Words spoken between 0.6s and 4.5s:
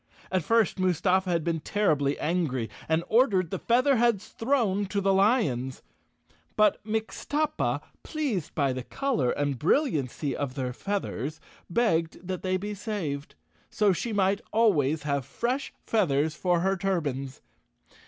Mustafa had been terribly angry and ordered the Featherheads